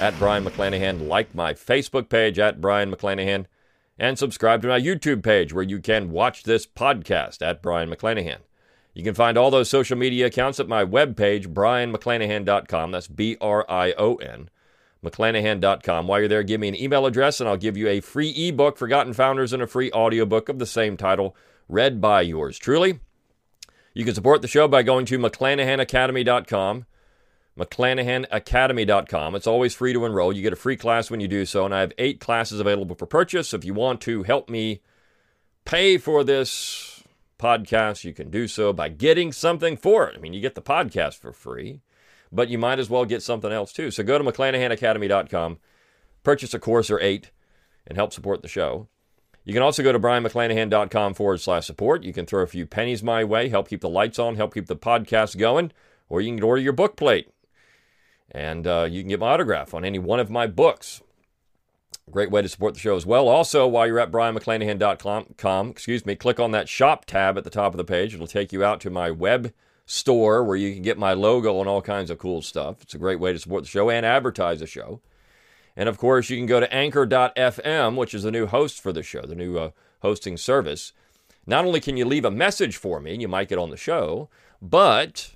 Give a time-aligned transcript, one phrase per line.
[0.00, 1.06] at Brion McClanahan.
[1.06, 3.46] Like my Facebook page at Brion McClanahan.
[3.98, 8.38] And subscribe to my YouTube page where you can watch this podcast at Brion McClanahan.
[8.94, 12.90] You can find all those social media accounts at my webpage, brionmcclanahan.com.
[12.90, 14.48] That's B R I O N,
[15.04, 16.06] mcclanahan.com.
[16.06, 18.78] While you're there, give me an email address and I'll give you a free ebook,
[18.78, 21.36] Forgotten Founders, and a free audiobook of the same title,
[21.68, 23.00] read by yours truly.
[23.94, 26.86] You can support the show by going to mcclanahanacademy.com.
[27.58, 29.34] McClanahanacademy.com.
[29.34, 30.32] It's always free to enroll.
[30.32, 32.96] You get a free class when you do so, and I have eight classes available
[32.96, 33.52] for purchase.
[33.52, 34.80] If you want to help me
[35.64, 37.02] pay for this
[37.38, 40.16] podcast, you can do so by getting something for it.
[40.16, 41.80] I mean, you get the podcast for free,
[42.30, 43.90] but you might as well get something else too.
[43.90, 45.58] So go to McClanahanacademy.com,
[46.22, 47.30] purchase a course or eight,
[47.86, 48.88] and help support the show.
[49.44, 52.04] You can also go to brionmcclanahan.com forward slash support.
[52.04, 54.66] You can throw a few pennies my way, help keep the lights on, help keep
[54.66, 55.72] the podcast going,
[56.08, 57.30] or you can order your book plate.
[58.30, 61.02] And uh, you can get my autograph on any one of my books.
[62.10, 63.28] Great way to support the show as well.
[63.28, 67.72] Also, while you're at brionmcclanahan.com, excuse me, click on that shop tab at the top
[67.72, 68.14] of the page.
[68.14, 69.52] It'll take you out to my web
[69.86, 72.82] store where you can get my logo and all kinds of cool stuff.
[72.82, 75.00] It's a great way to support the show and advertise the show.
[75.76, 79.02] And of course, you can go to anchor.fm, which is the new host for the
[79.02, 79.70] show, the new uh,
[80.02, 80.92] hosting service.
[81.46, 83.76] Not only can you leave a message for me, and you might get on the
[83.76, 84.28] show,
[84.60, 85.34] but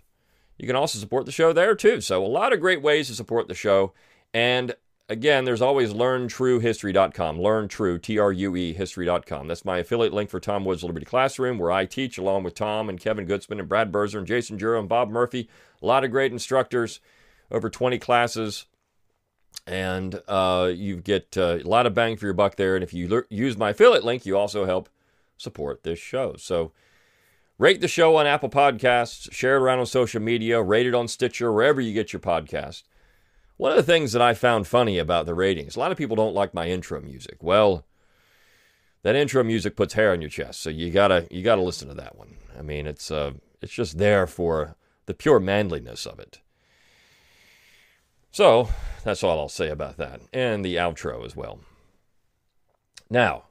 [0.59, 2.01] you can also support the show there too.
[2.01, 3.93] So, a lot of great ways to support the show.
[4.33, 4.75] And
[5.09, 9.49] again, there's always learntruehistory.com, learn true, T R U E, history.com.
[9.49, 12.89] That's my affiliate link for Tom Woods Liberty Classroom, where I teach along with Tom
[12.89, 15.49] and Kevin Gutzman and Brad Birzer and Jason Jewell and Bob Murphy.
[15.83, 17.01] A lot of great instructors,
[17.51, 18.67] over 20 classes
[19.67, 22.75] and uh, you get uh, a lot of bang for your buck there.
[22.75, 24.89] And if you use my affiliate link, you also help
[25.37, 26.37] support this show.
[26.37, 26.73] So
[27.59, 31.09] rate the show on Apple Podcasts, share it around on social media, rate it on
[31.09, 32.83] Stitcher, wherever you get your podcast.
[33.57, 36.17] One of the things that I found funny about the ratings, a lot of people
[36.17, 37.37] don't like my intro music.
[37.41, 37.85] Well,
[39.03, 41.95] that intro music puts hair on your chest, so you gotta you gotta listen to
[41.95, 42.37] that one.
[42.59, 44.77] I mean, it's uh, it's just there for
[45.07, 46.41] the pure manliness of it.
[48.31, 48.71] So
[49.05, 51.61] that's all I'll say about that, and the outro as well.
[53.09, 53.45] Now,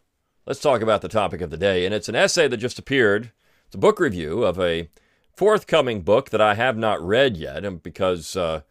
[0.46, 3.32] let's talk about the topic of the day, and it's an essay that just appeared.
[3.74, 4.88] It's a book review of a
[5.36, 8.62] forthcoming book that I have not read yet, and because uh,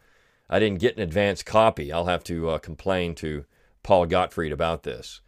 [0.48, 3.44] I didn't get an advance copy, I'll have to uh, complain to
[3.82, 5.20] Paul Gottfried about this.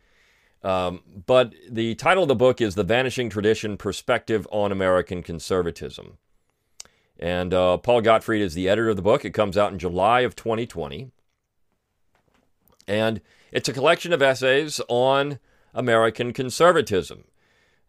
[0.63, 6.19] Um, but the title of the book is The Vanishing Tradition Perspective on American Conservatism.
[7.19, 9.25] And uh, Paul Gottfried is the editor of the book.
[9.25, 11.11] It comes out in July of 2020.
[12.87, 13.21] And
[13.51, 15.41] it's a collection of essays on
[15.75, 17.25] American conservatism.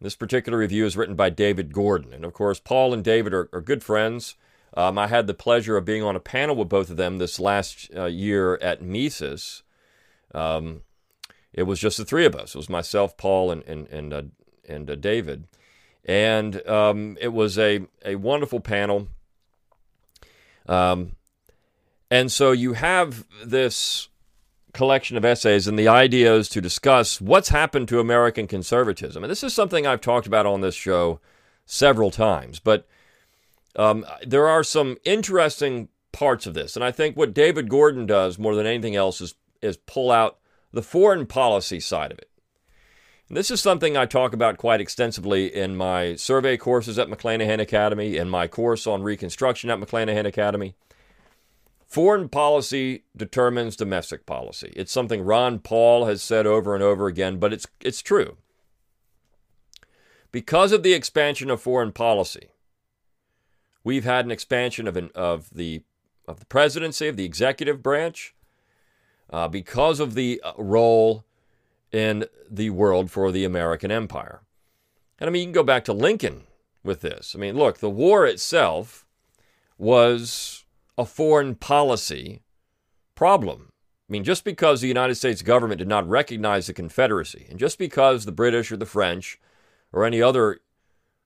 [0.01, 2.13] This particular review is written by David Gordon.
[2.13, 4.35] And of course, Paul and David are, are good friends.
[4.75, 7.39] Um, I had the pleasure of being on a panel with both of them this
[7.39, 9.63] last uh, year at Mises.
[10.33, 10.81] Um,
[11.53, 12.53] it was just the three of us.
[12.53, 14.21] It was myself, Paul, and and and, uh,
[14.67, 15.47] and uh, David,
[16.03, 19.07] and um, it was a a wonderful panel.
[20.67, 21.15] Um,
[22.11, 24.09] and so you have this
[24.75, 29.23] collection of essays, and the idea is to discuss what's happened to American conservatism.
[29.23, 31.19] And this is something I've talked about on this show
[31.65, 32.87] several times, but
[33.75, 36.75] um, there are some interesting parts of this.
[36.75, 40.37] And I think what David Gordon does more than anything else is, is pull out
[40.71, 42.29] the foreign policy side of it.
[43.27, 47.59] And this is something I talk about quite extensively in my survey courses at McClanahan
[47.59, 50.75] Academy, in my course on Reconstruction at McClanahan Academy.
[51.85, 54.73] Foreign policy determines domestic policy.
[54.75, 58.37] It's something Ron Paul has said over and over again, but it's, it's true.
[60.31, 62.49] Because of the expansion of foreign policy,
[63.83, 65.83] we've had an expansion of, an, of, the,
[66.27, 68.35] of the presidency, of the executive branch,
[69.29, 71.23] uh, because of the uh, role
[71.91, 74.41] in the world for the American empire.
[75.19, 76.43] And I mean, you can go back to Lincoln
[76.83, 77.33] with this.
[77.35, 79.05] I mean, look, the war itself
[79.77, 80.64] was
[80.97, 82.41] a foreign policy
[83.15, 83.71] problem.
[84.07, 87.79] I mean, just because the United States government did not recognize the Confederacy, and just
[87.79, 89.39] because the British or the French
[89.91, 90.59] or any other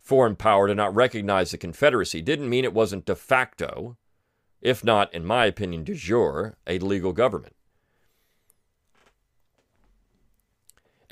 [0.02, 3.98] foreign power did not recognize the Confederacy, didn't mean it wasn't de facto,
[4.62, 7.56] if not, in my opinion, de jure, a legal government.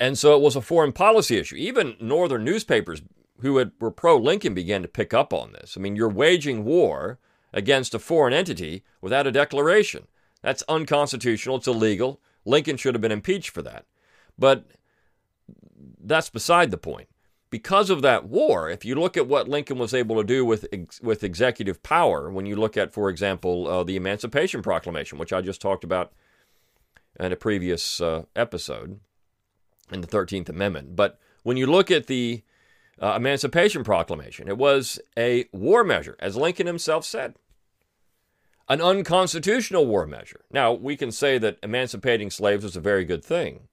[0.00, 1.56] And so it was a foreign policy issue.
[1.56, 3.02] Even northern newspapers
[3.40, 5.76] who had, were pro Lincoln began to pick up on this.
[5.76, 7.18] I mean, you're waging war
[7.52, 10.06] against a foreign entity without a declaration.
[10.42, 11.56] That's unconstitutional.
[11.56, 12.20] It's illegal.
[12.44, 13.86] Lincoln should have been impeached for that.
[14.38, 14.66] But
[16.00, 17.08] that's beside the point.
[17.50, 20.66] Because of that war, if you look at what Lincoln was able to do with
[21.02, 25.40] with executive power, when you look at, for example, uh, the Emancipation Proclamation, which I
[25.40, 26.12] just talked about
[27.18, 29.00] in a previous uh, episode,
[29.90, 32.42] in the Thirteenth Amendment, but when you look at the
[33.00, 37.34] uh, Emancipation Proclamation, it was a war measure, as Lincoln himself said
[38.68, 40.44] an unconstitutional war measure.
[40.50, 43.68] Now, we can say that emancipating slaves was a very good thing.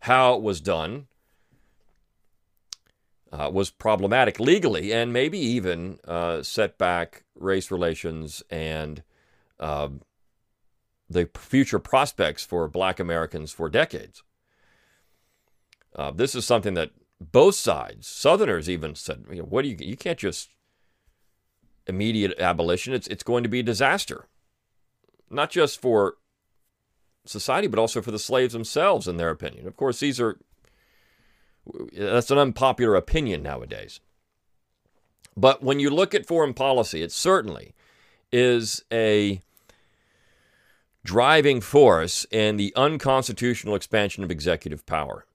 [0.00, 1.08] How it was done
[3.30, 9.02] uh, was problematic legally and maybe even uh, set back race relations and
[9.60, 9.88] uh,
[11.10, 14.22] the future prospects for black Americans for decades.
[15.94, 19.76] Uh, this is something that both sides, Southerners even said, you know, what do you,
[19.80, 20.50] you can't just
[21.86, 24.26] immediate abolition, it's, it's going to be a disaster.
[25.30, 26.16] Not just for
[27.24, 29.66] society, but also for the slaves themselves, in their opinion.
[29.66, 30.38] Of course, these are
[31.92, 34.00] that's an unpopular opinion nowadays.
[35.36, 37.74] But when you look at foreign policy, it certainly
[38.32, 39.42] is a
[41.04, 45.26] driving force in the unconstitutional expansion of executive power.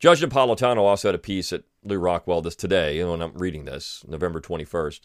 [0.00, 4.02] Judge Napolitano also had a piece at Lew Rockwell this today, when I'm reading this,
[4.08, 5.00] November 21st,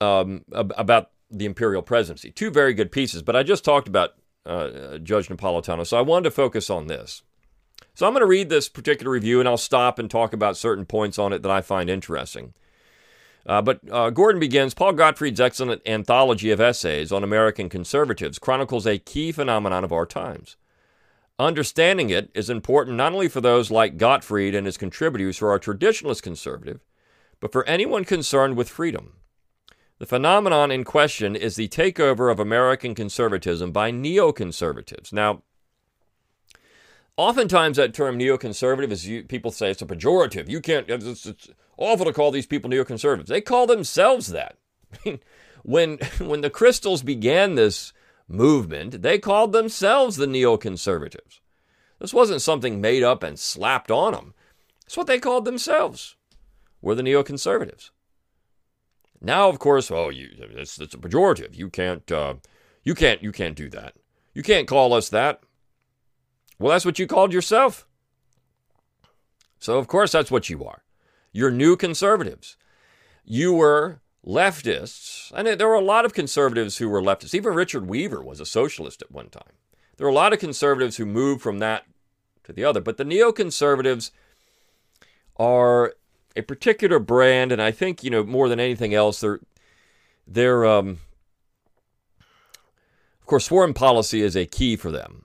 [0.00, 2.30] um, about the imperial presidency.
[2.30, 4.14] Two very good pieces, but I just talked about
[4.46, 7.22] uh, Judge Napolitano, so I wanted to focus on this.
[7.94, 10.86] So I'm going to read this particular review and I'll stop and talk about certain
[10.86, 12.54] points on it that I find interesting.
[13.46, 18.86] Uh, but uh, Gordon begins Paul Gottfried's excellent anthology of essays on American conservatives chronicles
[18.86, 20.56] a key phenomenon of our times.
[21.38, 25.58] Understanding it is important not only for those like Gottfried and his contributors who are
[25.58, 26.84] traditionalist conservative,
[27.40, 29.14] but for anyone concerned with freedom.
[29.98, 35.12] The phenomenon in question is the takeover of American conservatism by neoconservatives.
[35.12, 35.42] Now,
[37.16, 40.48] oftentimes that term neoconservative is you, people say it's a pejorative.
[40.48, 40.88] You can't.
[40.88, 43.26] It's, it's awful to call these people neoconservatives.
[43.26, 44.56] They call themselves that.
[45.66, 47.94] When when the Kristols began this
[48.28, 51.40] movement, they called themselves the neoconservatives.
[51.98, 54.34] This wasn't something made up and slapped on them.
[54.86, 56.16] It's what they called themselves.
[56.82, 57.90] We're the neoconservatives.
[59.20, 61.56] Now, of course, oh, you, it's, it's a pejorative.
[61.56, 62.34] You can't, uh,
[62.82, 63.94] you can't, you can't do that.
[64.34, 65.40] You can't call us that.
[66.58, 67.86] Well, that's what you called yourself.
[69.58, 70.82] So, of course, that's what you are.
[71.32, 72.58] You're new conservatives.
[73.24, 77.34] You were leftists, and there were a lot of conservatives who were leftists.
[77.34, 79.52] Even Richard Weaver was a socialist at one time.
[79.96, 81.84] There were a lot of conservatives who moved from that
[82.44, 84.10] to the other, but the neoconservatives
[85.36, 85.94] are
[86.36, 89.40] a particular brand, and I think you know more than anything else, they're
[90.26, 90.98] they're um,
[93.20, 95.24] of course foreign policy is a key for them.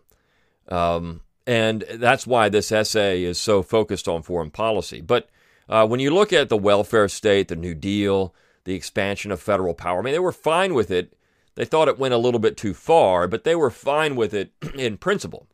[0.68, 5.02] Um, and that's why this essay is so focused on foreign policy.
[5.02, 5.30] But
[5.68, 8.36] uh, when you look at the welfare state, the New Deal,
[8.70, 11.18] the expansion of federal power, I mean, they were fine with it.
[11.56, 14.54] They thought it went a little bit too far, but they were fine with it
[14.76, 15.48] in principle.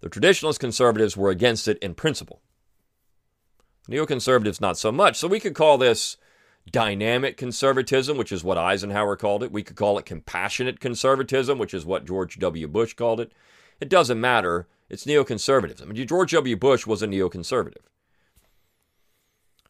[0.00, 2.42] The traditionalist conservatives were against it in principle.
[3.88, 5.16] Neoconservatives, not so much.
[5.16, 6.16] So we could call this
[6.70, 9.52] dynamic conservatism, which is what Eisenhower called it.
[9.52, 12.66] We could call it compassionate conservatism, which is what George W.
[12.66, 13.30] Bush called it.
[13.80, 14.66] It doesn't matter.
[14.90, 15.82] It's neoconservatism.
[15.82, 16.56] I mean, George W.
[16.56, 17.86] Bush was a neoconservative.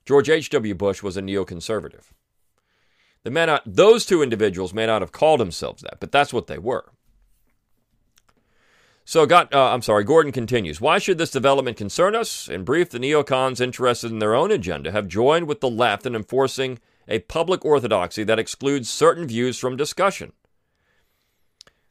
[0.07, 0.75] George H.W.
[0.75, 2.13] Bush was a neoconservative.
[3.65, 6.93] Those two individuals may not have called themselves that, but that's what they were.
[9.07, 10.81] So, got, uh, I'm sorry, Gordon continues.
[10.81, 12.49] Why should this development concern us?
[12.49, 16.15] In brief, the neocons interested in their own agenda have joined with the left in
[16.15, 20.33] enforcing a public orthodoxy that excludes certain views from discussion.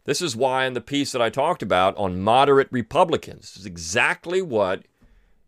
[0.05, 3.65] This is why, in the piece that I talked about on moderate Republicans, this is
[3.65, 4.83] exactly what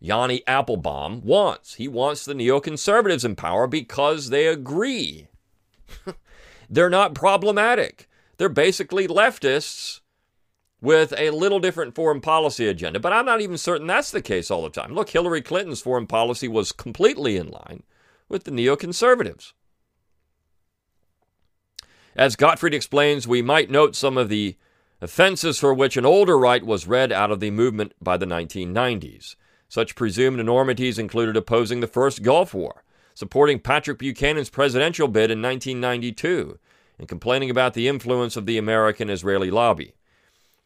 [0.00, 1.74] Yoni Appelbaum wants.
[1.74, 5.28] He wants the neoconservatives in power because they agree.
[6.70, 8.08] They're not problematic.
[8.36, 10.00] They're basically leftists
[10.80, 13.00] with a little different foreign policy agenda.
[13.00, 14.94] But I'm not even certain that's the case all the time.
[14.94, 17.82] Look, Hillary Clinton's foreign policy was completely in line
[18.28, 19.52] with the neoconservatives.
[22.14, 24.56] As Gottfried explains, we might note some of the
[25.00, 29.36] offenses for which an older right was read out of the movement by the 1990s.
[29.68, 35.42] Such presumed enormities included opposing the first Gulf War, supporting Patrick Buchanan's presidential bid in
[35.42, 36.58] 1992,
[36.98, 39.94] and complaining about the influence of the American Israeli lobby.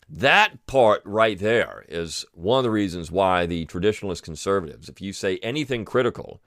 [0.09, 5.13] That part right there is one of the reasons why the traditionalist conservatives, if you
[5.13, 6.41] say anything critical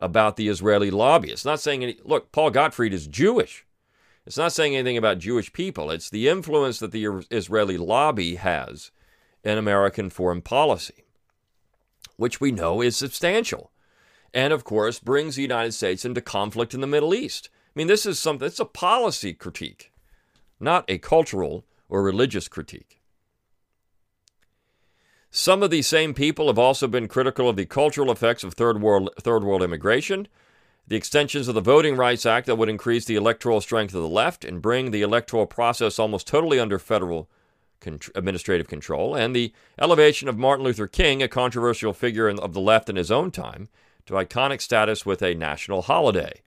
[0.00, 3.66] about the Israeli lobby, it's not saying any, look, Paul Gottfried is Jewish.
[4.26, 5.90] It's not saying anything about Jewish people.
[5.90, 8.90] It's the influence that the Israeli lobby has
[9.42, 11.03] in American foreign policy,
[12.16, 13.70] which we know is substantial.
[14.32, 17.50] And of course, brings the United States into conflict in the Middle East.
[17.54, 19.92] I mean, this is something, it's a policy critique,
[20.58, 23.00] not a cultural or religious critique.
[25.30, 28.80] Some of these same people have also been critical of the cultural effects of third
[28.80, 30.28] world, third world immigration,
[30.86, 34.08] the extensions of the Voting Rights Act that would increase the electoral strength of the
[34.08, 37.28] left and bring the electoral process almost totally under federal
[37.86, 42.88] administrative control, and the elevation of Martin Luther King, a controversial figure of the left
[42.88, 43.68] in his own time,
[44.06, 46.42] to iconic status with a national holiday.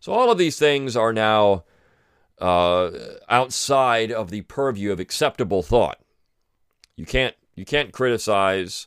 [0.00, 1.64] So all of these things are now
[2.40, 2.90] uh,
[3.28, 5.98] outside of the purview of acceptable thought.
[6.96, 8.86] You can't you can't criticize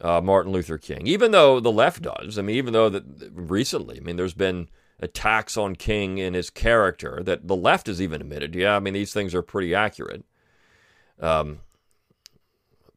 [0.00, 2.38] uh, Martin Luther King, even though the left does.
[2.38, 4.68] I mean, even though that recently, I mean, there's been
[4.98, 8.54] attacks on King and his character that the left has even admitted.
[8.54, 10.24] Yeah, I mean, these things are pretty accurate.
[11.20, 11.60] Um,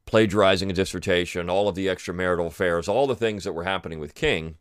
[0.05, 4.15] plagiarizing a dissertation, all of the extramarital affairs, all the things that were happening with
[4.15, 4.57] King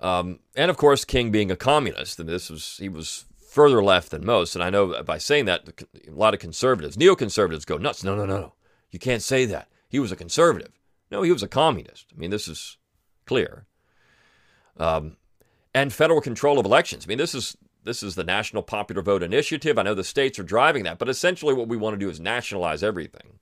[0.00, 4.10] um, and of course, King being a communist, and this was he was further left
[4.10, 4.54] than most.
[4.54, 8.04] And I know by saying that, a lot of conservatives, neoconservatives, go nuts.
[8.04, 8.52] No, no, no, no.
[8.90, 9.68] You can't say that.
[9.88, 10.72] He was a conservative.
[11.10, 12.06] No, he was a communist.
[12.14, 12.76] I mean, this is
[13.24, 13.66] clear.
[14.76, 15.16] Um,
[15.74, 17.06] and federal control of elections.
[17.06, 19.78] I mean, this is this is the National Popular Vote Initiative.
[19.78, 22.20] I know the states are driving that, but essentially, what we want to do is
[22.20, 23.38] nationalize everything.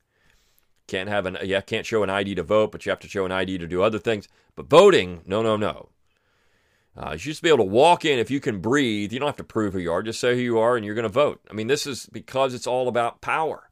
[0.86, 3.24] Can't have an yeah, can't show an ID to vote, but you have to show
[3.24, 4.28] an ID to do other things.
[4.54, 5.88] But voting, no, no, no.
[6.96, 9.12] Uh, you should be able to walk in if you can breathe.
[9.12, 10.02] You don't have to prove who you are.
[10.02, 11.40] Just say who you are and you're going to vote.
[11.50, 13.70] I mean, this is because it's all about power.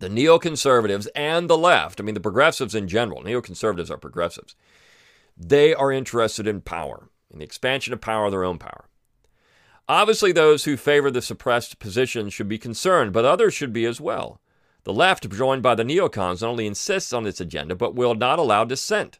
[0.00, 4.56] The neoconservatives and the left, I mean, the progressives in general, neoconservatives are progressives,
[5.36, 8.88] they are interested in power, the expansion of power, of their own power.
[9.88, 14.00] Obviously, those who favor the suppressed position should be concerned, but others should be as
[14.00, 14.40] well.
[14.84, 18.38] The left, joined by the neocons, not only insists on its agenda, but will not
[18.38, 19.18] allow dissent.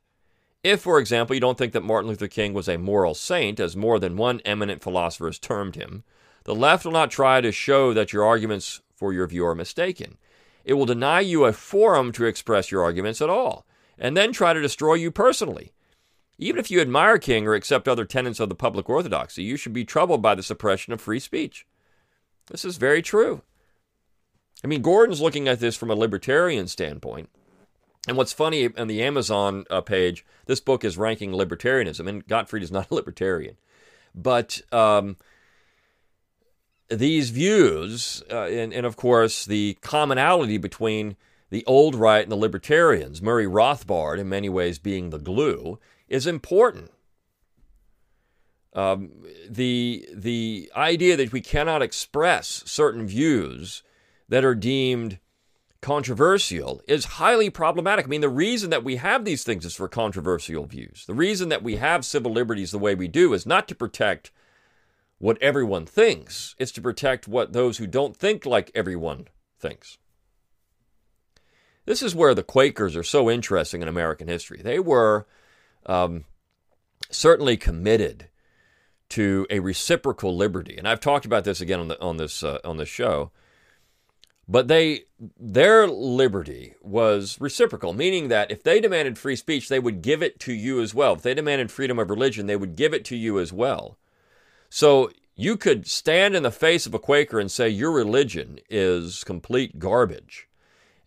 [0.62, 3.76] If, for example, you don't think that Martin Luther King was a moral saint, as
[3.76, 6.04] more than one eminent philosopher has termed him,
[6.44, 10.16] the left will not try to show that your arguments for your view are mistaken.
[10.64, 13.66] It will deny you a forum to express your arguments at all,
[13.98, 15.73] and then try to destroy you personally.
[16.38, 19.72] Even if you admire King or accept other tenets of the public orthodoxy, you should
[19.72, 21.66] be troubled by the suppression of free speech.
[22.50, 23.42] This is very true.
[24.62, 27.28] I mean, Gordon's looking at this from a libertarian standpoint.
[28.06, 32.62] And what's funny on the Amazon uh, page, this book is ranking libertarianism, and Gottfried
[32.62, 33.56] is not a libertarian.
[34.14, 35.16] But um,
[36.88, 41.16] these views, uh, and, and, of course, the commonality between
[41.50, 45.78] the old right and the libertarians, Murray Rothbard in many ways being the glue,
[46.14, 46.92] is important.
[48.72, 49.10] Um,
[49.48, 53.82] the, the idea that we cannot express certain views
[54.28, 55.18] that are deemed
[55.82, 58.04] controversial is highly problematic.
[58.04, 61.04] I mean, the reason that we have these things is for controversial views.
[61.06, 64.30] The reason that we have civil liberties the way we do is not to protect
[65.18, 69.26] what everyone thinks, it's to protect what those who don't think like everyone
[69.58, 69.98] thinks.
[71.86, 74.60] This is where the Quakers are so interesting in American history.
[74.62, 75.26] They were
[75.86, 76.24] um,
[77.10, 78.28] certainly committed
[79.10, 82.58] to a reciprocal liberty, and I've talked about this again on the on this uh,
[82.64, 83.30] on this show.
[84.46, 85.04] But they
[85.38, 90.38] their liberty was reciprocal, meaning that if they demanded free speech, they would give it
[90.40, 91.14] to you as well.
[91.14, 93.96] If they demanded freedom of religion, they would give it to you as well.
[94.68, 99.24] So you could stand in the face of a Quaker and say your religion is
[99.24, 100.48] complete garbage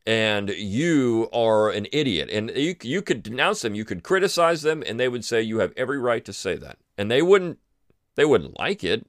[0.08, 2.30] and you are an idiot.
[2.32, 5.60] And you, you could denounce them, you could criticize them, and they would say you
[5.60, 6.78] have every right to say that.
[6.98, 7.60] And they wouldn't
[8.16, 9.06] they wouldn't like it,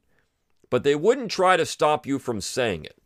[0.68, 2.98] but they wouldn't try to stop you from saying it.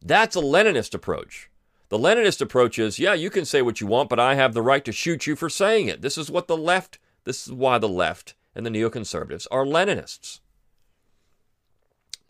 [0.00, 1.48] That's a Leninist approach.
[1.90, 4.62] The Leninist approach is, yeah, you can say what you want, but I have the
[4.62, 6.00] right to shoot you for saying it.
[6.00, 10.40] This is what the left, this is why the left and the neoconservatives are Leninists.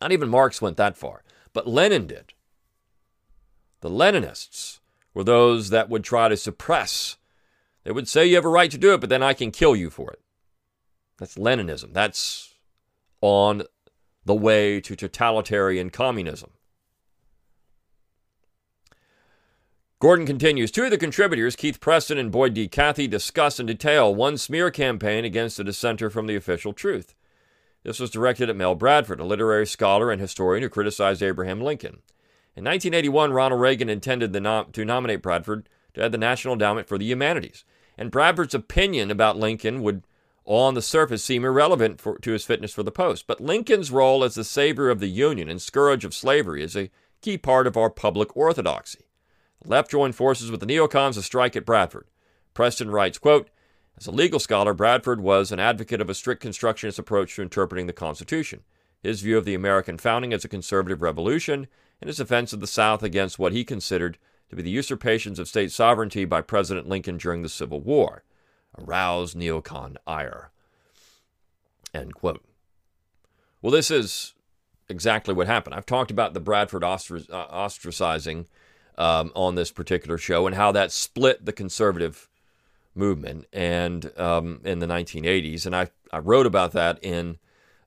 [0.00, 1.22] Not even Marx went that far,
[1.52, 2.34] but Lenin did.
[3.82, 4.78] The Leninists
[5.12, 7.18] were those that would try to suppress.
[7.84, 9.76] They would say you have a right to do it, but then I can kill
[9.76, 10.20] you for it.
[11.18, 11.92] That's Leninism.
[11.92, 12.54] That's
[13.20, 13.64] on
[14.24, 16.50] the way to totalitarian communism.
[19.98, 22.68] Gordon continues Two of the contributors, Keith Preston and Boyd D.
[22.68, 27.14] Cathey, discuss in detail one smear campaign against a dissenter from the official truth.
[27.82, 31.98] This was directed at Mel Bradford, a literary scholar and historian who criticized Abraham Lincoln.
[32.54, 36.98] In 1981, Ronald Reagan intended nom- to nominate Bradford to head the National Endowment for
[36.98, 37.64] the Humanities,
[37.96, 40.04] and Bradford's opinion about Lincoln would,
[40.44, 43.26] on the surface, seem irrelevant for, to his fitness for the post.
[43.26, 46.90] But Lincoln's role as the savior of the Union and scourge of slavery is a
[47.22, 49.06] key part of our public orthodoxy.
[49.62, 52.08] The left joined forces with the neocons to strike at Bradford.
[52.52, 53.48] Preston writes, quote,
[53.96, 57.86] as a legal scholar, Bradford was an advocate of a strict constructionist approach to interpreting
[57.86, 58.62] the Constitution.
[59.02, 61.68] His view of the American founding as a conservative revolution,
[62.02, 64.18] and his defense of the South against what he considered
[64.50, 68.24] to be the usurpations of state sovereignty by President Lincoln during the Civil War,
[68.76, 70.50] aroused neocon ire.
[73.62, 74.34] Well, this is
[74.88, 75.76] exactly what happened.
[75.76, 78.46] I've talked about the Bradford uh, ostracizing
[78.98, 82.28] um, on this particular show and how that split the conservative
[82.96, 85.66] movement and um, in the 1980s.
[85.66, 87.38] And I, I wrote about that in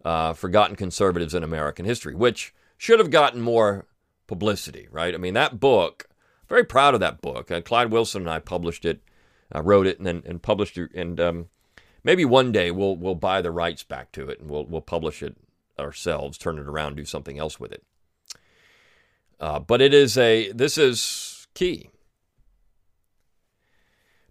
[0.06, 3.86] uh, Forgotten Conservatives in American History, which should have gotten more
[4.28, 5.14] publicity, right?
[5.14, 6.08] I mean, that book,
[6.48, 7.52] very proud of that book.
[7.52, 9.02] Uh, Clyde Wilson and I published it,
[9.54, 10.92] uh, wrote it, and then and published it.
[10.94, 11.50] And um,
[12.04, 15.22] maybe one day we'll we'll buy the rights back to it and we'll we'll publish
[15.22, 15.36] it
[15.78, 17.84] ourselves, turn it around, do something else with it.
[19.40, 21.90] Uh, but it is a this is key.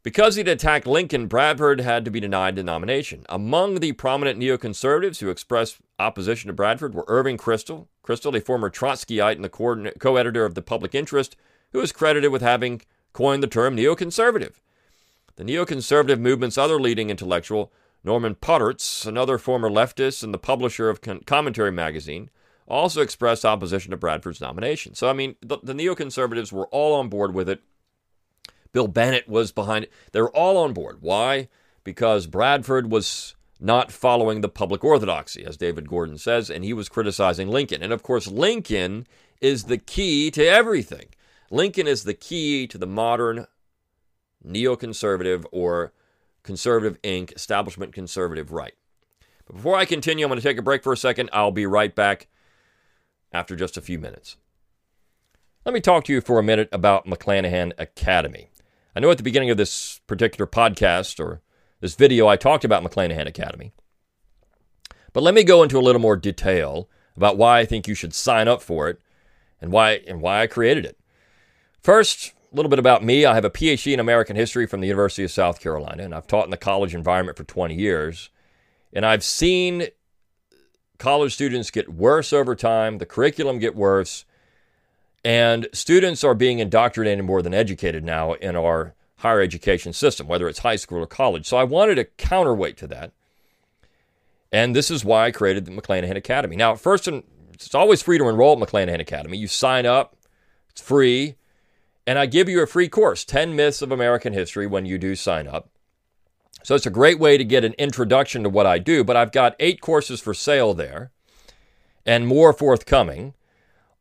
[0.03, 3.25] Because he'd attacked Lincoln, Bradford had to be denied the nomination.
[3.31, 8.71] Among the prominent neoconservatives who expressed opposition to Bradford were Irving Kristol, Kristol, a former
[8.71, 11.37] Trotskyite and the co editor of The Public Interest,
[11.73, 12.83] who is credited with having
[13.13, 14.55] coined the term neoconservative.
[15.37, 17.73] The neoconservative movement's other leading intellectual,
[18.05, 22.31] Norman Podhoretz, another former leftist and the publisher of Commentary magazine,
[22.69, 24.95] also expressed opposition to Bradford's nomination.
[24.95, 27.63] So, I mean, the, the neoconservatives were all on board with it.
[28.73, 29.93] Bill Bennett was behind it.
[30.13, 30.99] They were all on board.
[31.01, 31.49] Why?
[31.85, 36.89] Because Bradford was not following the public orthodoxy, as David Gordon says, and he was
[36.89, 37.83] criticizing Lincoln.
[37.83, 39.07] And of course, Lincoln
[39.41, 41.07] is the key to everything.
[41.51, 43.47] Lincoln is the key to the modern
[44.47, 45.93] neoconservative or
[46.43, 48.75] conservative Inc., establishment conservative right.
[49.47, 51.31] But before I continue, I'm going to take a break for a second.
[51.33, 52.29] I'll be right back
[53.33, 54.37] after just a few minutes.
[55.65, 58.51] Let me talk to you for a minute about McClanahan Academy.
[58.95, 61.41] I know at the beginning of this particular podcast or
[61.85, 63.75] this video, I talked about McClanahan Academy.
[65.13, 68.15] But let me go into a little more detail about why I think you should
[68.15, 69.03] sign up for it
[69.61, 70.99] and why and why I created it.
[71.83, 73.27] First, a little bit about me.
[73.27, 76.27] I have a PhD in American history from the University of South Carolina, and I've
[76.27, 78.31] taught in the college environment for 20 years.
[78.91, 79.89] And I've seen
[80.99, 84.25] college students get worse over time, the curriculum get worse,
[85.23, 88.95] and students are being indoctrinated more than educated now in our
[89.25, 91.47] higher education system, whether it's high school or college.
[91.47, 93.13] So I wanted a counterweight to that.
[94.53, 96.57] And this is why I created the McClanahan Academy.
[96.57, 99.39] Now, first, it's always free to enroll at McClanahan Academy.
[99.39, 100.15] You sign up,
[100.69, 101.37] it's free,
[102.07, 105.17] and I give you a free course 10 Myths of American History when you do
[105.17, 105.71] sign up.
[106.63, 109.33] So it's a great way to get an introduction to what I do, but I've
[109.33, 111.11] got eight courses for sale there
[112.05, 113.33] and more forthcoming.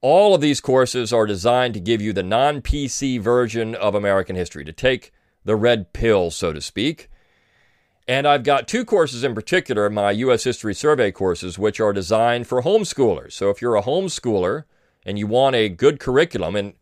[0.03, 4.35] All of these courses are designed to give you the non PC version of American
[4.35, 5.13] history, to take
[5.45, 7.09] the red pill, so to speak.
[8.05, 10.43] And I've got two courses in particular, my U.S.
[10.43, 13.31] History Survey courses, which are designed for homeschoolers.
[13.31, 14.65] So if you're a homeschooler
[15.05, 16.73] and you want a good curriculum, and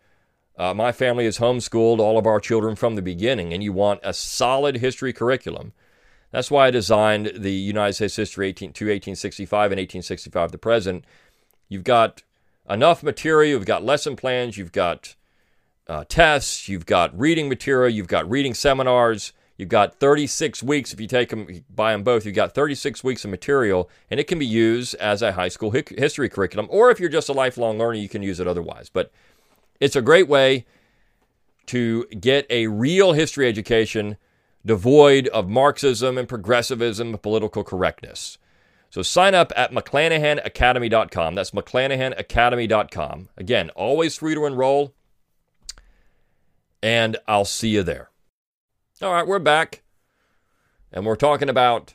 [0.58, 4.00] uh, my family has homeschooled all of our children from the beginning, and you want
[4.02, 5.74] a solid history curriculum.
[6.32, 11.06] That's why I designed the United States history 18, to 1865 and 1865 to present.
[11.70, 12.24] You've got
[12.72, 15.16] enough material, you've got lesson plans, you've got
[15.88, 20.94] uh, tests, you've got reading material, you've got reading seminars, you've got 36 weeks.
[20.94, 24.28] If you take them, buy them both, you've got 36 weeks of material, and it
[24.28, 26.68] can be used as a high school history curriculum.
[26.72, 28.90] Or if you're just a lifelong learner, you can use it otherwise.
[28.90, 29.12] But
[29.80, 30.66] it's a great way
[31.68, 34.18] to get a real history education
[34.66, 38.38] devoid of Marxism and progressivism and political correctness.
[38.92, 41.34] So sign up at McClanahanacademy.com.
[41.34, 43.30] That's McClanahanacademy.com.
[43.38, 44.94] Again, always free to enroll.
[46.84, 48.10] And I'll see you there.
[49.02, 49.84] All right, we're back.
[50.92, 51.94] And we're talking about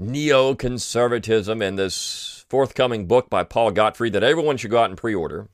[0.00, 5.16] neoconservatism in this forthcoming book by Paul Gottfried that everyone should go out and pre
[5.16, 5.48] order.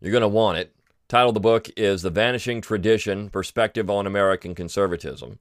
[0.00, 0.72] You're going to want it.
[1.08, 5.40] Title of the book is The Vanishing Tradition Perspective on American Conservatism.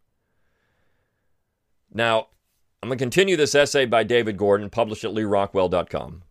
[1.94, 2.30] Now,
[2.86, 6.22] I'm going to continue this essay by David Gordon, published at lewrockwell.com.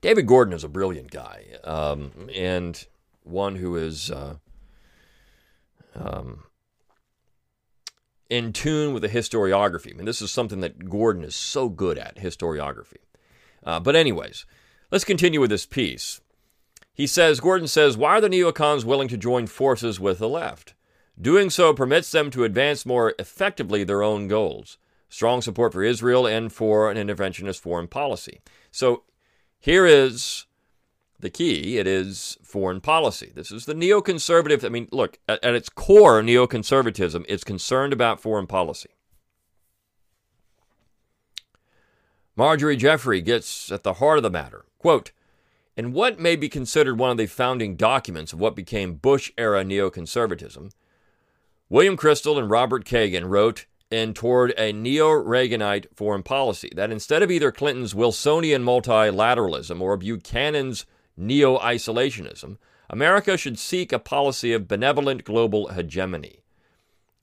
[0.00, 2.86] David Gordon is a brilliant guy um, and
[3.22, 4.36] one who is uh,
[5.94, 6.44] um,
[8.30, 9.92] in tune with the historiography.
[9.92, 13.02] I mean, this is something that Gordon is so good at historiography.
[13.62, 14.46] Uh, but, anyways,
[14.90, 16.22] let's continue with this piece.
[16.94, 20.72] He says, Gordon says, why are the neocons willing to join forces with the left?
[21.22, 24.76] Doing so permits them to advance more effectively their own goals
[25.08, 28.40] strong support for Israel and for an interventionist foreign policy.
[28.70, 29.02] So
[29.58, 30.46] here is
[31.20, 33.30] the key it is foreign policy.
[33.34, 34.64] This is the neoconservative.
[34.64, 38.88] I mean, look, at, at its core, neoconservatism is concerned about foreign policy.
[42.34, 44.64] Marjorie Jeffrey gets at the heart of the matter.
[44.78, 45.12] Quote,
[45.76, 49.62] in what may be considered one of the founding documents of what became Bush era
[49.62, 50.70] neoconservatism,
[51.72, 57.22] William Kristol and Robert Kagan wrote in Toward a Neo Reaganite Foreign Policy that instead
[57.22, 60.84] of either Clinton's Wilsonian multilateralism or Buchanan's
[61.16, 62.58] neo isolationism,
[62.90, 66.42] America should seek a policy of benevolent global hegemony.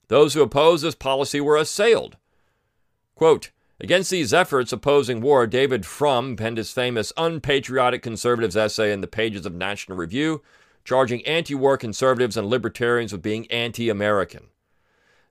[0.07, 2.17] Those who opposed this policy were assailed.
[3.13, 9.01] Quote, Against these efforts opposing war, David Frum penned his famous Unpatriotic Conservatives essay in
[9.01, 10.41] the pages of National Review
[10.89, 14.47] charging anti war conservatives and libertarians with being anti American.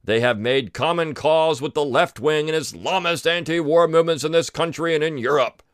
[0.04, 4.30] They have made common cause with the left wing and Islamist anti war movements in
[4.30, 5.64] this country and in Europe.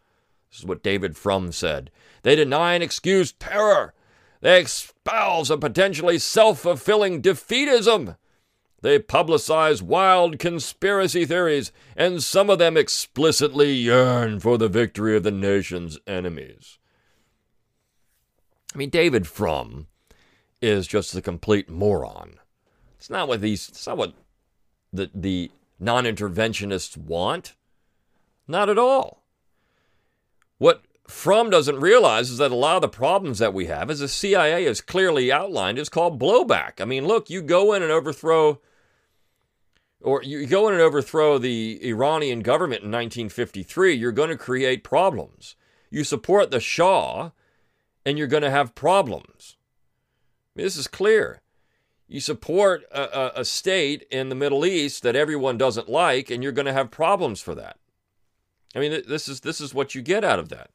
[0.50, 1.90] This is what David Frum said.
[2.22, 3.92] They deny and excuse terror.
[4.40, 8.16] They espouse a potentially self fulfilling defeatism.
[8.80, 15.24] They publicize wild conspiracy theories, and some of them explicitly yearn for the victory of
[15.24, 16.78] the nation's enemies.
[18.74, 19.86] I mean, David Frum
[20.60, 22.40] is just a complete moron.
[22.98, 23.68] It's not what these.
[23.68, 24.14] It's not what
[24.92, 27.54] the the non-interventionists want.
[28.48, 29.22] Not at all.
[30.58, 34.00] What Frum doesn't realize is that a lot of the problems that we have, as
[34.00, 36.80] the CIA has clearly outlined, is called blowback.
[36.80, 38.60] I mean, look, you go in and overthrow,
[40.00, 44.82] or you go in and overthrow the Iranian government in 1953, you're going to create
[44.82, 45.56] problems.
[45.90, 47.30] You support the Shah,
[48.04, 49.56] and you're going to have problems.
[50.54, 51.42] This is clear.
[52.06, 56.42] You support a, a, a, state in the Middle East that everyone doesn't like, and
[56.42, 57.78] you're going to have problems for that.
[58.74, 60.70] I mean, this is this is what you get out of that.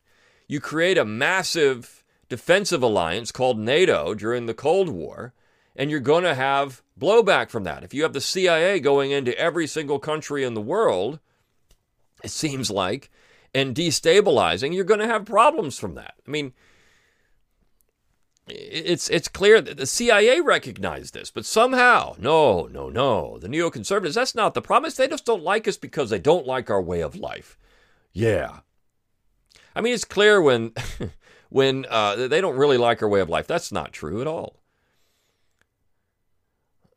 [0.47, 5.33] You create a massive defensive alliance called NATO during the Cold War,
[5.75, 7.83] and you're going to have blowback from that.
[7.83, 11.19] If you have the CIA going into every single country in the world,
[12.23, 13.09] it seems like,
[13.53, 16.15] and destabilizing, you're going to have problems from that.
[16.27, 16.53] I mean,
[18.49, 24.15] it's it's clear that the CIA recognized this, but somehow, no, no, no, the neoconservatives,
[24.15, 24.95] that's not the promise.
[24.95, 27.57] They just don't like us because they don't like our way of life.
[28.11, 28.59] Yeah.
[29.75, 30.73] I mean, it's clear when
[31.49, 33.47] when uh, they don't really like our way of life.
[33.47, 34.59] That's not true at all.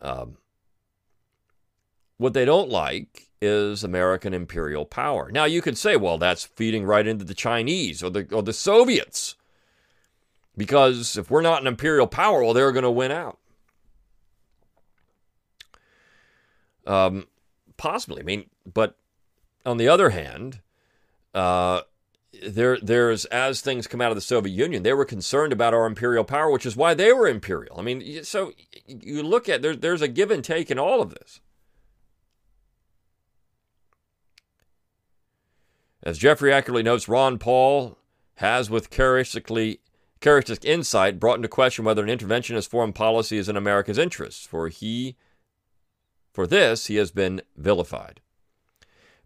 [0.01, 0.39] Um,
[2.19, 5.31] what they don't like is American imperial power.
[5.33, 8.53] Now, you could say, well, that's feeding right into the Chinese or the or the
[8.53, 9.37] Soviets.
[10.57, 13.39] Because if we're not an imperial power, well, they're going to win out.
[16.87, 17.27] Um,
[17.77, 18.21] possibly.
[18.21, 18.97] I mean, but
[19.65, 20.61] on the other hand,
[21.35, 21.83] uh,
[22.43, 25.87] there, there's as things come out of the Soviet Union, they were concerned about our
[25.87, 27.79] imperial power, which is why they were imperial.
[27.79, 28.53] I mean, so
[28.87, 31.41] you look at there, there's a give and take in all of this.
[36.03, 37.97] As Jeffrey accurately notes, Ron Paul
[38.37, 39.81] has, with characteristically
[40.23, 44.69] characteristic insight brought into question whether an interventionist foreign policy is in America's interests, for
[44.69, 45.17] he
[46.33, 48.21] for this he has been vilified.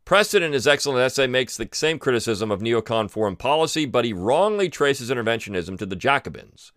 [0.05, 4.13] Preston, in his excellent essay, makes the same criticism of neocon foreign policy, but he
[4.13, 6.73] wrongly traces interventionism to the Jacobins.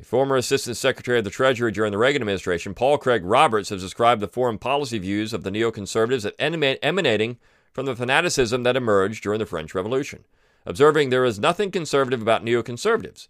[0.00, 3.82] A former Assistant Secretary of the Treasury during the Reagan administration, Paul Craig Roberts, has
[3.82, 7.38] described the foreign policy views of the neoconservatives as emanating
[7.72, 10.24] from the fanaticism that emerged during the French Revolution
[10.64, 13.28] observing there is nothing conservative about neoconservatives.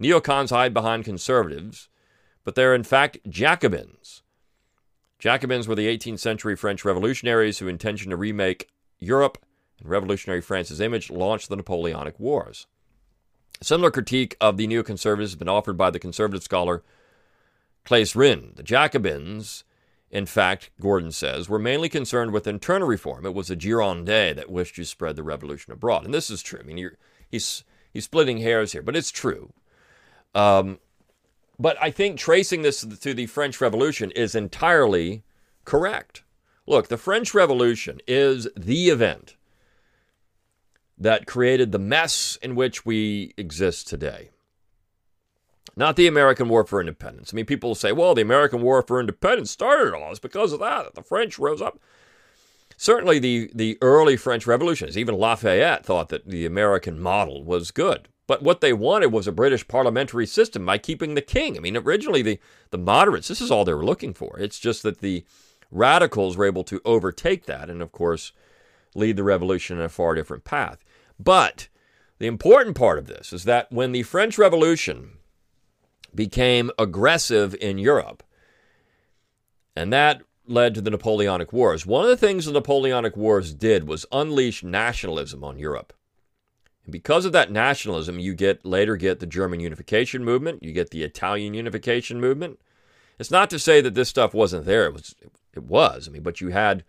[0.00, 1.88] Neocons hide behind conservatives,
[2.44, 4.22] but they're in fact Jacobins.
[5.18, 9.38] Jacobins were the 18th century French revolutionaries who intentioned to remake Europe
[9.78, 12.66] and revolutionary France's image launched the Napoleonic Wars.
[13.60, 16.82] A similar critique of the neoconservatives has been offered by the conservative scholar
[17.84, 18.52] Claes Ryn.
[18.56, 19.64] The Jacobins
[20.10, 23.24] in fact, Gordon says, were mainly concerned with internal reform.
[23.24, 26.04] It was the Girondins that wished to spread the revolution abroad.
[26.04, 26.60] And this is true.
[26.60, 26.90] I mean,
[27.30, 29.52] he's, he's splitting hairs here, but it's true.
[30.34, 30.78] Um,
[31.58, 35.22] but I think tracing this to the French Revolution is entirely
[35.64, 36.24] correct.
[36.66, 39.36] Look, the French Revolution is the event
[40.98, 44.30] that created the mess in which we exist today.
[45.80, 47.32] Not the American War for Independence.
[47.32, 50.10] I mean, people say, well, the American War for Independence started all.
[50.10, 51.80] It's because of that that the French rose up.
[52.76, 58.08] Certainly, the, the early French revolutions, even Lafayette thought that the American model was good.
[58.26, 61.56] But what they wanted was a British parliamentary system by keeping the king.
[61.56, 62.38] I mean, originally, the,
[62.70, 64.38] the moderates, this is all they were looking for.
[64.38, 65.24] It's just that the
[65.70, 68.32] radicals were able to overtake that and, of course,
[68.94, 70.84] lead the revolution in a far different path.
[71.18, 71.68] But
[72.18, 75.12] the important part of this is that when the French Revolution
[76.14, 78.22] became aggressive in Europe,
[79.76, 81.86] and that led to the Napoleonic Wars.
[81.86, 85.92] One of the things the Napoleonic Wars did was unleash nationalism on Europe.
[86.84, 90.90] And because of that nationalism, you get later get the German unification movement, you get
[90.90, 92.58] the Italian unification movement.
[93.18, 94.86] It's not to say that this stuff wasn't there.
[94.86, 95.14] It was.
[95.54, 96.08] It was.
[96.08, 96.84] I mean, but you had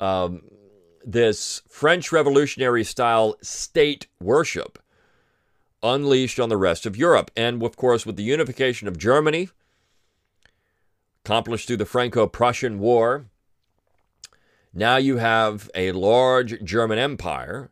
[0.00, 0.42] um,
[1.04, 4.78] this French Revolutionary style state worship
[5.82, 9.48] unleashed on the rest of Europe, and of course, with the unification of Germany
[11.24, 13.26] accomplished through the Franco Prussian War.
[14.72, 17.70] Now you have a large German empire,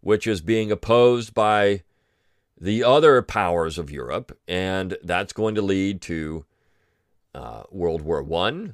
[0.00, 1.82] which is being opposed by
[2.60, 6.44] the other powers of Europe, and that's going to lead to
[7.34, 8.70] uh, World War I,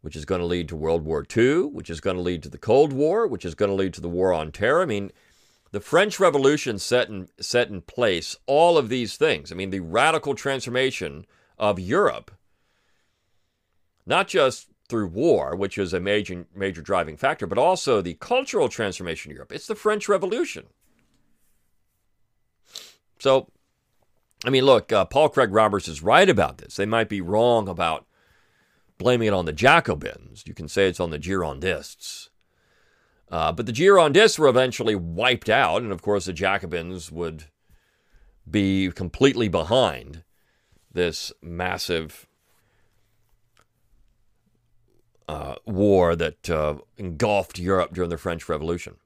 [0.00, 2.48] which is going to lead to World War II, which is going to lead to
[2.48, 4.82] the Cold War, which is going to lead to the War on Terror.
[4.82, 5.12] I mean,
[5.72, 9.52] the French Revolution set in, set in place all of these things.
[9.52, 11.26] I mean, the radical transformation
[11.58, 12.32] of Europe
[14.10, 18.68] not just through war, which is a major major driving factor, but also the cultural
[18.68, 19.52] transformation of Europe.
[19.52, 20.66] It's the French Revolution.
[23.20, 23.50] So,
[24.44, 26.76] I mean, look, uh, Paul Craig Roberts is right about this.
[26.76, 28.06] They might be wrong about
[28.98, 30.44] blaming it on the Jacobins.
[30.46, 32.29] You can say it's on the Girondists.
[33.30, 37.44] Uh, but the Girondists were eventually wiped out, and of course, the Jacobins would
[38.50, 40.24] be completely behind
[40.92, 42.26] this massive
[45.28, 48.96] uh, war that uh, engulfed Europe during the French Revolution.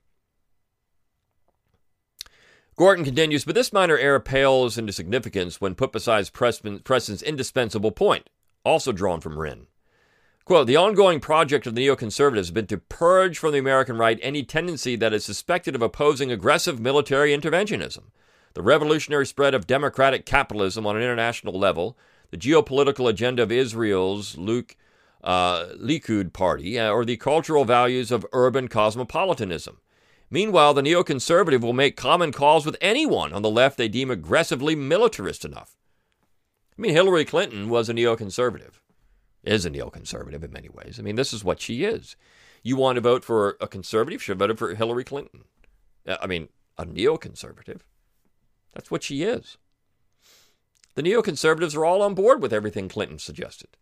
[2.77, 8.31] Gordon continues, but this minor error pales into significance when put beside Preston's indispensable point,
[8.65, 9.67] also drawn from Ryn.
[10.45, 14.19] Quote, the ongoing project of the neoconservatives has been to purge from the American right
[14.21, 18.11] any tendency that is suspected of opposing aggressive military interventionism.
[18.53, 21.97] The revolutionary spread of democratic capitalism on an international level,
[22.31, 24.77] the geopolitical agenda of Israel's Luke
[25.23, 29.79] uh, Likud party uh, or the cultural values of urban cosmopolitanism.
[30.31, 34.75] Meanwhile, the neoconservative will make common cause with anyone on the left they deem aggressively
[34.75, 35.79] militarist enough.
[36.77, 38.81] I mean, Hillary Clinton was a neoconservative,
[39.45, 40.99] is a neoconservative in many ways.
[40.99, 42.17] I mean, this is what she is.
[42.63, 45.45] You want to vote for a conservative, should voted for Hillary Clinton.
[46.07, 47.81] Uh, I mean, a neoconservative.
[48.73, 49.59] That's what she is.
[50.95, 53.77] The neoconservatives are all on board with everything Clinton suggested.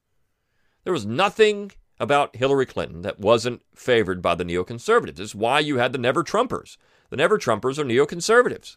[0.85, 5.21] There was nothing about Hillary Clinton that wasn't favored by the neoconservatives.
[5.21, 6.77] Is why you had the Never Trumpers.
[7.11, 8.77] The Never Trumpers are neoconservatives.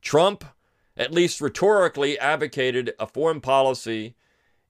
[0.00, 0.44] Trump,
[0.96, 4.16] at least rhetorically, advocated a foreign policy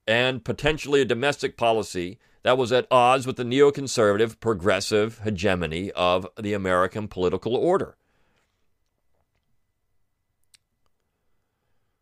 [0.07, 6.27] and potentially a domestic policy that was at odds with the neoconservative progressive hegemony of
[6.39, 7.97] the American political order.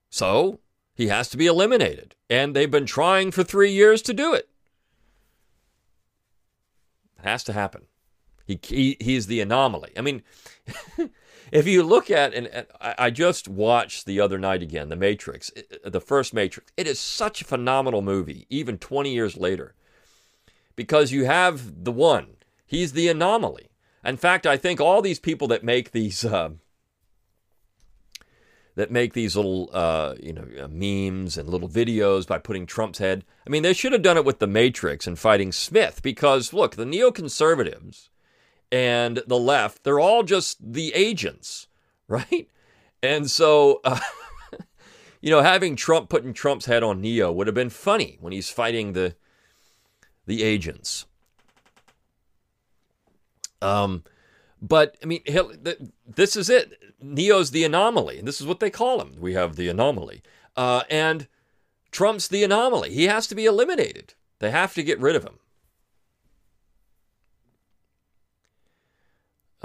[0.10, 0.60] So
[0.94, 2.16] he has to be eliminated.
[2.30, 4.48] And they've been trying for three years to do it.
[7.20, 7.88] It has to happen.
[8.46, 9.92] He, he he's the anomaly.
[9.98, 10.22] I mean,
[11.56, 15.52] if you look at and, I just watched the other night again, The Matrix,
[15.86, 16.70] the first Matrix.
[16.76, 19.74] It is such a phenomenal movie, even 20 years later,
[20.76, 22.36] because you have the one.
[22.66, 23.70] He's the anomaly.
[24.04, 26.26] In fact, I think all these people that make these.
[26.26, 26.52] Uh,
[28.76, 33.00] that make these little, uh, you know, uh, memes and little videos by putting Trump's
[33.00, 33.24] head.
[33.48, 36.76] I mean, they should have done it with the Matrix and fighting Smith because look,
[36.76, 38.10] the neoconservatives
[38.76, 41.68] and the left, they're all just the agents,
[42.10, 42.50] right?
[43.02, 44.02] And so, uh,
[45.22, 48.50] you know, having Trump putting Trump's head on Neo would have been funny when he's
[48.50, 49.16] fighting the
[50.26, 51.06] the agents.
[53.62, 54.04] Um,
[54.62, 55.22] but I mean,
[56.06, 56.78] this is it.
[57.00, 59.16] Neo's the anomaly, and this is what they call him.
[59.20, 60.22] We have the anomaly,
[60.58, 61.28] uh, and
[61.92, 62.94] Trump's the anomaly.
[62.94, 64.16] He has to be eliminated.
[64.40, 65.40] They have to get rid of him.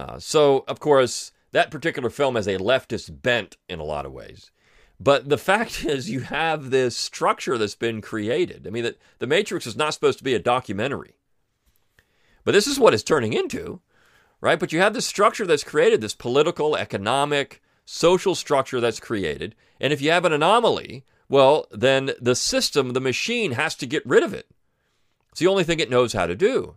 [0.00, 4.12] Uh, so, of course, that particular film has a leftist bent in a lot of
[4.12, 4.50] ways.
[4.98, 8.66] But the fact is, you have this structure that's been created.
[8.66, 11.14] I mean, that The Matrix is not supposed to be a documentary.
[12.44, 13.80] But this is what it's turning into
[14.40, 14.58] right?
[14.58, 19.54] But you have this structure that's created, this political, economic, social structure that's created.
[19.80, 24.06] And if you have an anomaly, well, then the system, the machine, has to get
[24.06, 24.48] rid of it.
[25.30, 26.76] It's the only thing it knows how to do.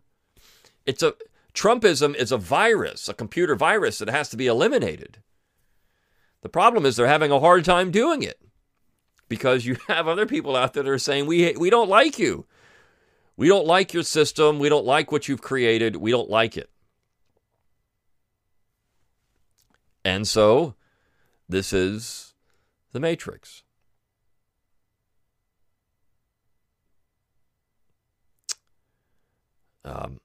[0.85, 1.15] It's a
[1.53, 5.19] Trumpism is a virus, a computer virus that has to be eliminated.
[6.41, 8.39] The problem is they're having a hard time doing it
[9.29, 12.45] because you have other people out there that are saying we we don't like you.
[13.35, 14.59] We don't like your system.
[14.59, 15.95] We don't like what you've created.
[15.95, 16.69] We don't like it.
[20.05, 20.75] And so
[21.47, 22.33] this is
[22.91, 23.63] the matrix.
[29.85, 30.19] Um,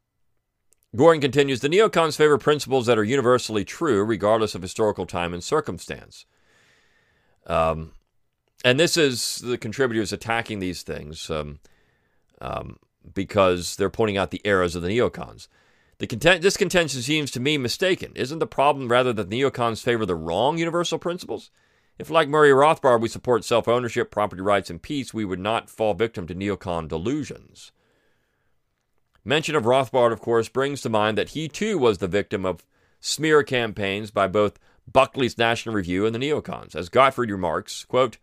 [0.98, 5.42] Gordon continues The neocons favor principles that are universally true, regardless of historical time and
[5.42, 6.26] circumstance.
[7.46, 7.92] Um,
[8.64, 11.60] and this is the contributors attacking these things um,
[12.40, 12.78] um,
[13.14, 15.46] because they're pointing out the errors of the neocons.
[15.98, 18.12] The content, this contention seems to me mistaken.
[18.16, 21.52] Isn't the problem rather that neocons favor the wrong universal principles?
[21.96, 25.70] If, like Murray Rothbard, we support self ownership, property rights, and peace, we would not
[25.70, 27.70] fall victim to neocon delusions.
[29.28, 32.64] Mention of Rothbard, of course, brings to mind that he too was the victim of
[32.98, 34.58] smear campaigns by both
[34.90, 36.74] Buckley's National Review and the neocons.
[36.74, 38.16] As Gottfried remarks, quote,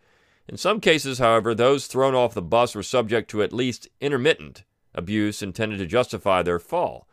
[0.50, 4.64] in some cases, however, those thrown off the bus were subject to at least intermittent
[4.96, 7.08] abuse intended to justify their fall.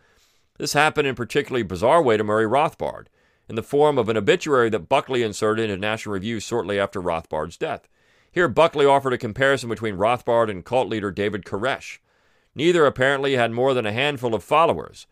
[0.57, 3.09] This happened in a particularly bizarre way to Murray Rothbard,
[3.47, 7.59] in the form of an obituary that Buckley inserted in National Review shortly after Rothbard's
[7.59, 7.87] death.
[8.31, 11.99] Here, Buckley offered a comparison between Rothbard and cult leader David Koresh.
[12.55, 15.07] Neither apparently had more than a handful of followers.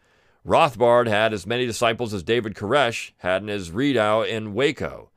[0.46, 5.10] Rothbard had as many disciples as David Koresh had in his redoubt in Waco.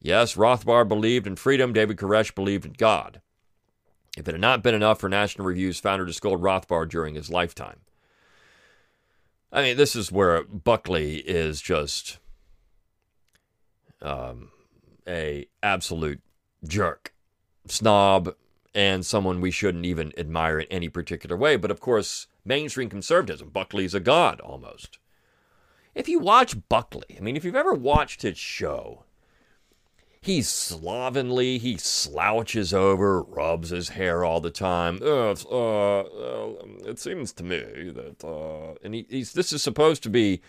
[0.00, 3.20] Yes, Rothbard believed in freedom, David Koresh believed in God.
[4.16, 7.30] If it had not been enough for National Review's founder to scold Rothbard during his
[7.30, 7.80] lifetime.
[9.50, 12.18] I mean, this is where Buckley is just
[14.02, 14.50] um,
[15.06, 16.20] a absolute
[16.66, 17.14] jerk,
[17.66, 18.34] snob,
[18.74, 21.56] and someone we shouldn't even admire in any particular way.
[21.56, 24.98] But of course, mainstream conservatism, Buckley's a god almost.
[25.94, 29.04] If you watch Buckley, I mean, if you've ever watched his show,
[30.20, 34.98] he's slovenly, he slouches over, rubs his hair all the time.
[35.00, 40.10] Uh, uh, it seems to me that, uh, and he, he's this is supposed to
[40.10, 40.40] be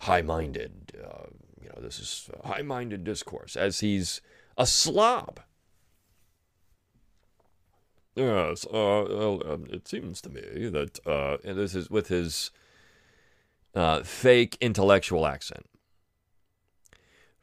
[0.00, 0.92] high-minded.
[0.96, 1.26] Uh,
[1.60, 4.22] you know, this is high-minded discourse as he's
[4.56, 5.40] a slob.
[8.18, 12.50] Yes, uh, well, um, it seems to me that, uh, and this is with his
[13.76, 15.66] uh, fake intellectual accent.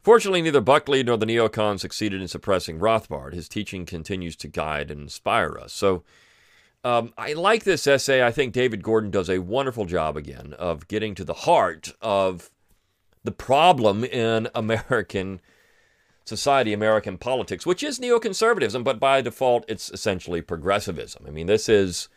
[0.02, 3.32] Fortunately, neither Buckley nor the neocons succeeded in suppressing Rothbard.
[3.32, 5.72] His teaching continues to guide and inspire us.
[5.72, 6.04] So,
[6.84, 8.22] um, I like this essay.
[8.22, 12.50] I think David Gordon does a wonderful job again of getting to the heart of
[13.24, 15.40] the problem in American
[16.26, 21.24] society, American politics, which is neoconservatism, but by default, it's essentially progressivism.
[21.26, 22.08] I mean, this is,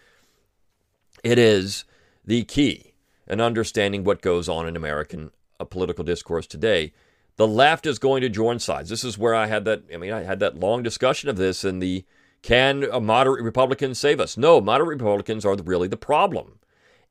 [1.24, 1.86] it is
[2.26, 2.93] the key
[3.28, 6.91] in understanding what goes on in American uh, political discourse today.
[7.38, 8.89] The left is going to join sides.
[8.89, 11.63] This is where I had that, I mean, I had that long discussion of this
[11.63, 12.04] in the
[12.41, 14.38] can moderate Republicans save us?
[14.38, 16.60] No, moderate Republicans are really the problem.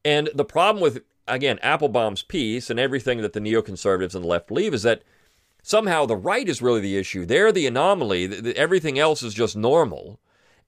[0.05, 4.49] And the problem with, again, Appelbaum's piece and everything that the neoconservatives and the left
[4.49, 5.03] believe is that
[5.63, 7.25] somehow the right is really the issue.
[7.25, 8.55] They're the anomaly.
[8.57, 10.21] Everything else is just normal.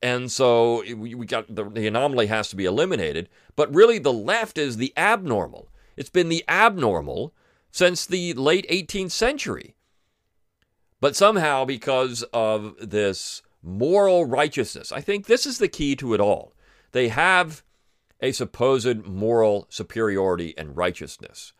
[0.02, 3.28] And so we got the, the anomaly has to be eliminated.
[3.56, 5.68] But really, the left is the abnormal.
[5.96, 7.34] It's been the abnormal
[7.70, 9.74] since the late 18th century.
[11.00, 16.20] But somehow, because of this moral righteousness, I think this is the key to it
[16.20, 16.54] all.
[16.92, 17.62] They have
[18.20, 21.52] a supposed moral superiority and righteousness.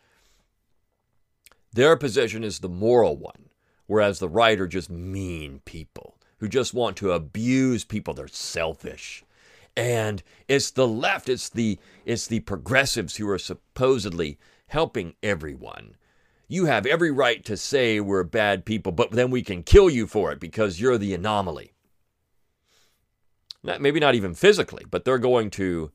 [1.73, 3.49] Their position is the moral one,
[3.87, 8.13] whereas the right are just mean people who just want to abuse people.
[8.13, 9.23] They're selfish.
[9.77, 15.95] And it's the left, it's the it's the progressives who are supposedly helping everyone.
[16.47, 20.07] You have every right to say we're bad people, but then we can kill you
[20.07, 21.71] for it because you're the anomaly.
[23.63, 25.91] Not, maybe not even physically, but they're going to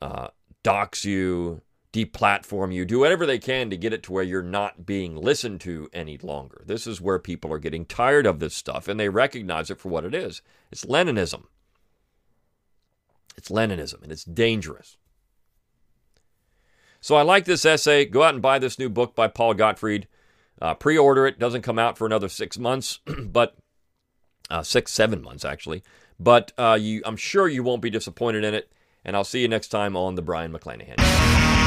[0.00, 0.28] uh,
[0.62, 1.60] dox you,
[1.92, 5.60] deplatform you, do whatever they can to get it to where you're not being listened
[5.62, 6.62] to any longer.
[6.64, 9.88] This is where people are getting tired of this stuff and they recognize it for
[9.88, 10.42] what it is.
[10.70, 11.44] It's Leninism.
[13.36, 14.96] It's Leninism and it's dangerous.
[17.00, 18.04] So I like this essay.
[18.04, 20.06] Go out and buy this new book by Paul Gottfried.
[20.60, 21.38] Uh, Pre order it.
[21.38, 23.56] Doesn't come out for another six months, but
[24.50, 25.82] uh, six, seven months actually.
[26.20, 28.70] But uh, you, I'm sure you won't be disappointed in it.
[29.02, 31.59] And I'll see you next time on The Brion McClanahan.